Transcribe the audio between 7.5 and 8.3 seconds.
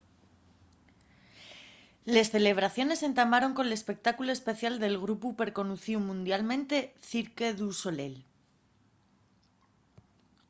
du soleil